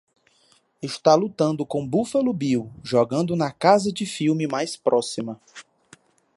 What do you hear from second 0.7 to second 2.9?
Está lutando com Buffalo Bill